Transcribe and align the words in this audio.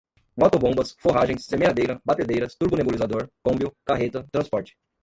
motobombas, 0.35 0.95
forragens, 0.97 1.45
semeadeira, 1.45 2.01
batedeiras, 2.03 2.55
turbonebulizador, 2.55 3.29
combio, 3.43 3.71
carreta, 3.85 4.27
transporte 4.31 4.75